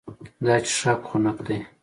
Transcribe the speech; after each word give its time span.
دا 0.45 0.55
څښاک 0.67 1.01
خنک 1.09 1.37
دی. 1.47 1.57